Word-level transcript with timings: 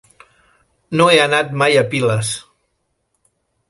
No 1.01 1.07
he 1.11 1.21
anat 1.27 1.53
mai 1.63 1.79
a 1.83 1.87
Piles. 1.95 2.35